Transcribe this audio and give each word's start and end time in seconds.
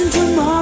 listen 0.00 0.10
to 0.10 0.36
more. 0.36 0.57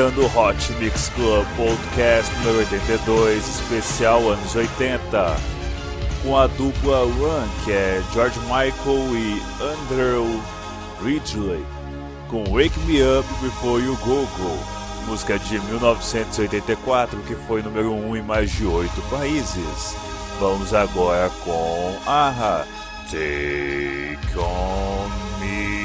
Começando 0.00 0.22
o 0.22 0.38
Hot 0.38 0.72
Mix 0.78 1.10
Club 1.10 1.46
Podcast 1.58 2.34
número 2.36 2.60
82, 2.60 3.46
especial 3.46 4.30
anos 4.30 4.56
80, 4.56 5.36
com 6.22 6.38
a 6.38 6.46
dupla 6.46 7.00
Run, 7.00 7.46
que 7.66 7.72
é 7.72 8.02
George 8.14 8.38
Michael 8.40 9.14
e 9.14 9.42
Andrew 9.62 10.42
Ridgely, 11.04 11.62
com 12.30 12.44
Wake 12.44 12.80
Me 12.86 13.02
Up 13.02 13.28
Before 13.42 13.84
You 13.84 13.94
Go 13.96 14.26
Go, 14.38 14.58
música 15.06 15.38
de 15.38 15.60
1984 15.60 17.20
que 17.20 17.34
foi 17.46 17.60
número 17.60 17.92
1 17.92 18.16
em 18.16 18.22
mais 18.22 18.50
de 18.50 18.64
8 18.64 18.90
países. 19.10 19.94
Vamos 20.40 20.72
agora 20.72 21.30
com 21.44 21.94
Aha, 22.06 22.64
Take 23.10 24.38
On 24.38 25.10
Me. 25.40 25.79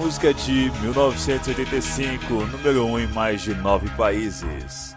Música 0.00 0.32
de 0.32 0.70
1985, 0.80 2.32
número 2.46 2.86
1 2.86 3.00
em 3.00 3.06
mais 3.08 3.42
de 3.42 3.52
9 3.52 3.86
países. 3.98 4.94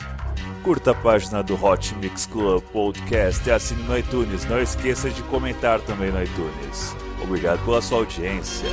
Curta 0.64 0.92
a 0.92 0.96
página 0.96 1.44
do 1.44 1.62
Hot 1.62 1.94
Mix 1.96 2.26
Club 2.26 2.64
Podcast 2.72 3.46
e 3.46 3.52
assine 3.52 3.84
no 3.84 3.98
iTunes. 3.98 4.46
Não 4.46 4.62
esqueça 4.62 5.10
de 5.10 5.22
comentar 5.24 5.82
também 5.82 6.10
no 6.10 6.24
iTunes. 6.24 6.96
Obrigado 7.22 7.64
pela 7.66 7.82
sua 7.82 7.98
audiência. 7.98 8.66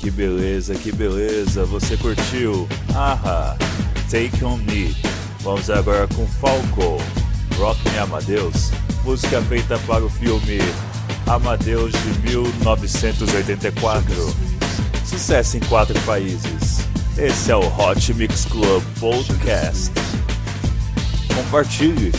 Que 0.00 0.10
beleza, 0.10 0.74
que 0.74 0.90
beleza. 0.90 1.64
Você 1.66 1.96
curtiu? 1.96 2.66
Aha, 2.94 3.56
Take 4.10 4.44
on 4.44 4.56
me. 4.56 4.96
Vamos 5.42 5.70
agora 5.70 6.08
com 6.08 6.26
Falco, 6.26 6.98
Rock 7.56 7.88
Me 7.90 7.98
Amadeus, 7.98 8.70
música 9.04 9.40
feita 9.42 9.78
para 9.86 10.04
o 10.04 10.10
filme 10.10 10.58
Amadeus 11.26 11.92
de 11.92 12.30
1984. 12.30 14.14
Sucesso 15.04 15.56
em 15.56 15.60
quatro 15.60 15.98
países. 16.00 16.80
Esse 17.16 17.50
é 17.52 17.56
o 17.56 17.66
Hot 17.78 18.12
Mix 18.14 18.44
Club 18.46 18.82
Podcast. 18.98 19.92
Compartilhe. 21.34 22.12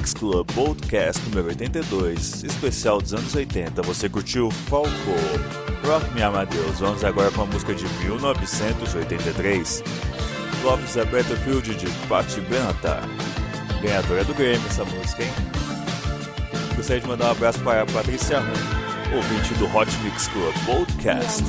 Mix 0.00 0.14
Club 0.14 0.50
Podcast 0.54 1.20
número 1.28 1.48
82, 1.48 2.42
especial 2.44 3.02
dos 3.02 3.12
anos 3.12 3.34
80. 3.34 3.82
Você 3.82 4.08
curtiu 4.08 4.50
Falco? 4.50 4.88
Rock 5.84 6.14
Me 6.14 6.22
Amadeus. 6.22 6.80
Vamos 6.80 7.04
agora 7.04 7.30
com 7.30 7.42
a 7.42 7.44
música 7.44 7.74
de 7.74 7.84
1983. 8.04 9.84
Lopes 10.64 10.96
a 10.96 11.04
Battlefield 11.04 11.74
de 11.74 11.86
Patti 12.08 12.40
Benata. 12.40 13.02
Ganhadora 13.82 14.24
do 14.24 14.32
Grammy 14.32 14.64
essa 14.70 14.86
música, 14.86 15.22
hein? 15.22 15.32
Gostaria 16.74 17.02
de 17.02 17.06
mandar 17.06 17.26
um 17.26 17.32
abraço 17.32 17.60
para 17.60 17.82
a 17.82 17.86
Patrícia 17.86 18.40
Rum, 18.40 19.16
ouvinte 19.16 19.52
do 19.54 19.66
Hot 19.76 19.94
Mix 20.02 20.28
Club 20.28 20.54
Podcast. 20.64 21.44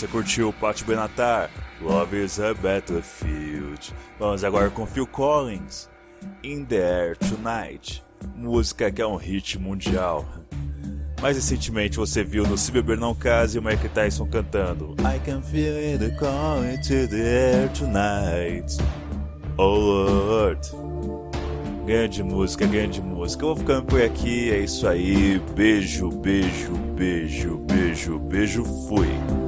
Você 0.00 0.06
curtiu 0.06 0.50
Pat 0.54 0.82
Benatar? 0.82 1.50
Love 1.78 2.24
is 2.24 2.40
a 2.40 2.54
Battlefield. 2.54 3.94
Vamos 4.18 4.42
agora 4.42 4.70
com 4.70 4.86
Phil 4.86 5.06
Collins. 5.06 5.90
In 6.42 6.64
the 6.64 6.76
Air 6.76 7.18
Tonight. 7.18 8.02
Música 8.34 8.90
que 8.90 9.02
é 9.02 9.06
um 9.06 9.16
hit 9.16 9.58
mundial. 9.58 10.26
Mais 11.20 11.36
recentemente 11.36 11.98
você 11.98 12.24
viu 12.24 12.44
no 12.44 12.56
Se 12.56 12.72
Beber 12.72 12.96
Não 12.96 13.14
Case 13.14 13.58
o 13.58 13.62
Mike 13.62 13.90
Tyson 13.90 14.26
cantando 14.26 14.96
I 15.00 15.20
can 15.22 15.42
feel 15.42 15.76
it 15.76 16.16
coming 16.16 16.80
to 16.80 17.06
the 17.06 17.20
air 17.20 17.68
tonight. 17.74 18.78
Oh 19.58 19.74
Lord. 19.74 20.60
Grande 21.84 22.22
música, 22.22 22.66
grande 22.66 23.02
música. 23.02 23.44
Eu 23.44 23.48
vou 23.48 23.56
ficando 23.56 23.84
por 23.84 24.00
aqui, 24.00 24.50
é 24.50 24.60
isso 24.60 24.88
aí. 24.88 25.38
Beijo, 25.54 26.08
beijo, 26.08 26.72
beijo, 26.96 27.58
beijo, 27.66 28.18
beijo, 28.18 28.64
fui. 28.88 29.39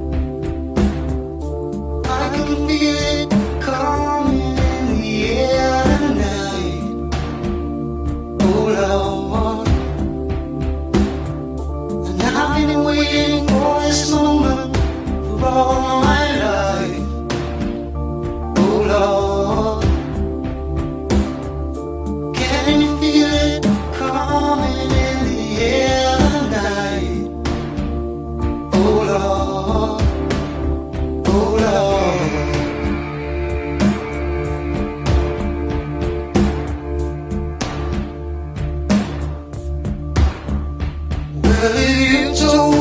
believe 41.63 42.37
you 42.41 42.72